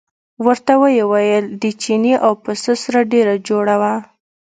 [0.45, 3.93] ورته ویې ویل د چیني او پسه سره ډېره جوړه وه.